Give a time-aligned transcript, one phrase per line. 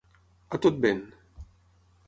[0.57, 1.05] A tot vent.